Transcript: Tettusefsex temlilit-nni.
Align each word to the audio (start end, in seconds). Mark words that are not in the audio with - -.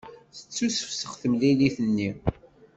Tettusefsex 0.35 1.13
temlilit-nni. 1.21 2.09